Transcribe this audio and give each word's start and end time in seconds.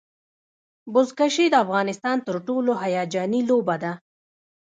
بزکشي 0.93 1.45
د 1.51 1.55
افغانستان 1.65 2.17
تر 2.27 2.35
ټولو 2.47 2.71
هیجاني 2.83 3.41
لوبه 3.49 3.75
ده. 3.83 3.93